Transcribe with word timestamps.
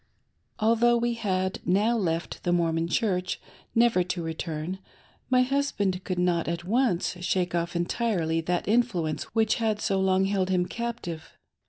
Although 0.57 0.97
we 0.97 1.13
had 1.13 1.59
now 1.63 1.95
left 1.95 2.41
the 2.41 2.51
Mormon 2.51 2.87
Church, 2.87 3.39
never 3.75 4.01
to 4.01 4.23
return, 4.23 4.79
my 5.29 5.43
husband 5.43 6.03
could 6.03 6.17
not 6.17 6.47
at 6.47 6.63
once 6.65 7.17
shake 7.23 7.53
off 7.53 7.75
entirely 7.75 8.41
that 8.41 8.67
influence 8.67 9.25
which 9.35 9.57
had 9.61 9.79
so 9.79 9.99
long 9.99 10.25
held 10.25 10.49
him 10.49 10.65
captive. 10.65 11.33